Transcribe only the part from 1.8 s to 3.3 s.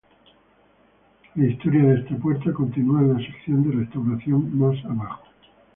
de esta puerta continúa en la